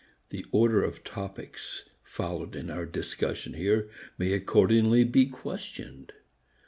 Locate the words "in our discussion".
2.55-3.53